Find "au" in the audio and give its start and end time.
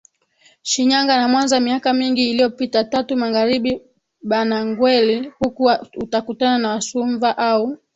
7.37-7.77